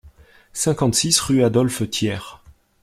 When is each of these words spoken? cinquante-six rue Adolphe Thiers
cinquante-six 0.51 1.19
rue 1.19 1.43
Adolphe 1.43 1.87
Thiers 1.87 2.41